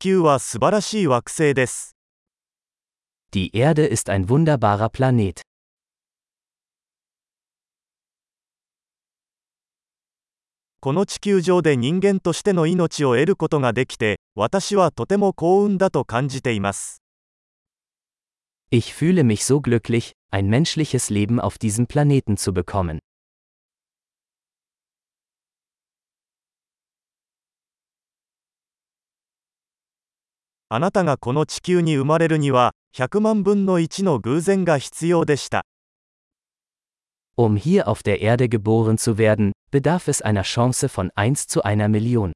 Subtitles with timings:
[0.00, 1.94] 球は素晴らしい惑星です。
[3.32, 5.42] Die Erde ist ein wunderbarer Planet.
[10.80, 17.02] この地球上で人間としての命を得ることができて、私はとても幸運だと感じています。
[18.70, 23.00] Ich fühle mich so glücklich, ein menschliches Leben auf diesem Planeten zu bekommen.
[30.72, 35.66] あなたがこの地球に生まれるには、100万分の1の偶然が必要でした。
[37.36, 41.88] Um hier auf der Erde geboren zu werden, bedarf es einer Chance von 1 zu einer
[41.88, 42.30] Million.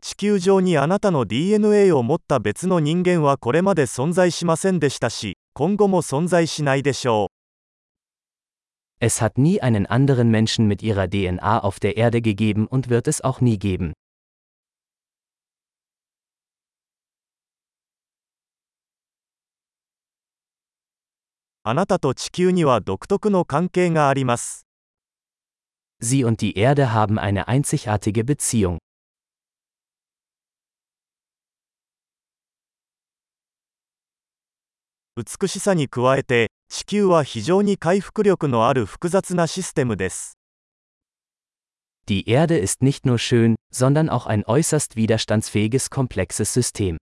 [0.00, 7.35] 地球上にあなたの DNA を持った別の人間はこれまで存在しませんでしたし、今後も存在しないでしょう。
[8.98, 13.20] Es hat nie einen anderen Menschen mit ihrer DNA auf der Erde gegeben und wird es
[13.20, 13.92] auch nie geben.
[26.00, 28.78] Sie und die Erde haben eine einzigartige Beziehung.
[36.65, 40.37] 美しさに加えて、地球は非常に回復力のある複雑なシステムです。
[42.07, 46.97] Die Erde ist nicht nur schön, sondern auch ein äußerst widerstandsfähiges komplexes System.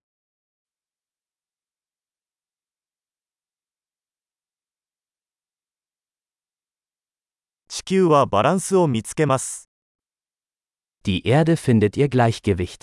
[7.68, 9.70] 地球はバランスを見つけます。
[11.06, 12.83] Die Erde findet ihr Gleichgewicht.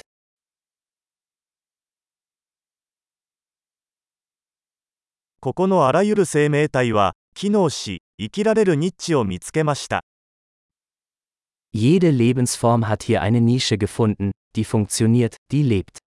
[5.44, 10.04] ここのあらゆる生命体は、機能し、生きられるニッチを見つけました。
[11.74, 15.98] Jede Lebensform hat hier eine Nische gefunden, die funktioniert, die lebt.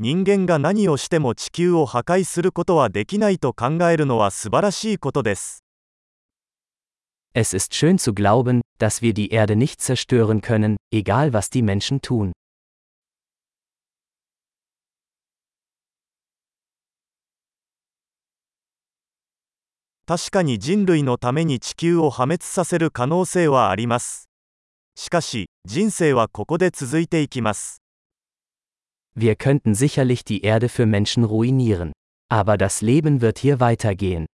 [0.00, 5.62] 人間が何をしても地球を破壊することはできないと考えるのは素晴らしいことです。
[7.32, 12.00] Es ist schön zu glauben, dass wir die Erde nicht zerstören können, egal was die Menschen
[12.02, 12.32] tun.
[29.14, 31.92] Wir könnten sicherlich die Erde für Menschen ruinieren.
[32.28, 34.26] Aber das Leben wird hier weitergehen.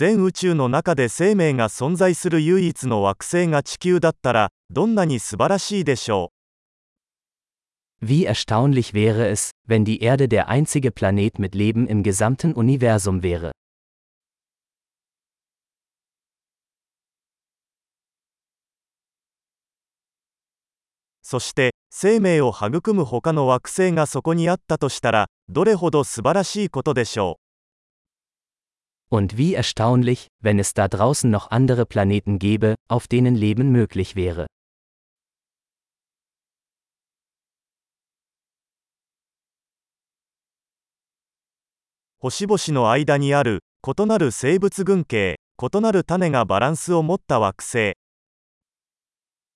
[0.00, 6.32] 全宇宙の中で生命が存在する唯一の惑星が地球だったら、どんなに素晴らしいでしょ
[8.02, 13.20] Wie erstaunlich wäre es, wenn die Erde der einzige Planet mit Leben im gesamten Universum
[13.20, 13.50] wäre.
[13.50, 13.52] う。
[21.20, 27.49] そして、生命を育む他の惑星がそこにあったとしたら、どれほど素晴らしいことでしょう。
[29.12, 34.46] Und wie erstaunlich, wenn es da draußen noch andere Planeten gäbe, auf denen Leben möglich wäre.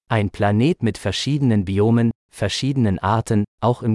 [0.08, 3.92] Ein Planet mit verschiedenen Biomen, verschiedenen Arten, auch im